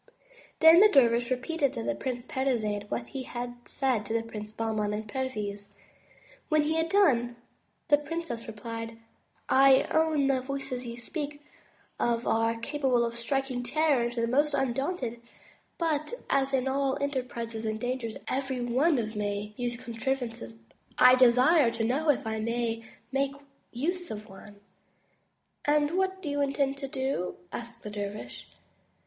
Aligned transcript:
Then 0.61 0.79
the 0.79 0.89
dervish 0.89 1.29
repeated 1.29 1.73
to 1.73 1.83
the 1.83 1.93
Princess 1.93 2.25
Parizade 2.25 2.89
what 2.89 3.09
he 3.09 3.21
had 3.21 3.57
said 3.67 4.03
to 4.07 4.13
the 4.13 4.23
Princes 4.23 4.51
Bahman 4.51 4.93
and 4.93 5.07
Perviz. 5.07 5.75
When 6.49 6.63
he 6.63 6.73
had 6.73 6.89
done, 6.89 7.35
the 7.87 7.99
princess 7.99 8.47
replied: 8.47 8.97
'*I 9.47 9.83
own 9.91 10.25
the 10.25 10.41
voices 10.41 10.87
you 10.87 10.97
speak 10.97 11.43
of 11.99 12.25
are 12.25 12.55
capable 12.55 13.05
of 13.05 13.13
striking 13.13 13.61
terror 13.61 14.05
into 14.05 14.21
the 14.21 14.27
most 14.27 14.55
undaunted, 14.55 15.21
but 15.77 16.15
as 16.31 16.51
in 16.51 16.63
68 16.63 16.63
THE 16.63 16.63
TREASURE 16.63 16.63
CHEST 16.63 16.67
all 16.69 16.97
enterprises 16.99 17.65
and 17.67 17.79
dangers 17.79 18.17
every 18.27 18.59
one 18.59 18.95
may 19.15 19.53
use 19.55 19.77
contrivances, 19.77 20.57
I 20.97 21.13
desire 21.13 21.69
to 21.69 21.83
know 21.83 22.09
if 22.09 22.25
I 22.25 22.39
may 22.39 22.83
make 23.11 23.33
use 23.71 24.09
of 24.09 24.25
one/' 24.25 24.61
And 25.65 25.91
what 25.91 26.23
do 26.23 26.29
you 26.31 26.41
intend 26.41 26.77
to 26.77 26.87
do?" 26.87 27.35
asked 27.51 27.83
the 27.83 27.91
dervish. 27.91 28.49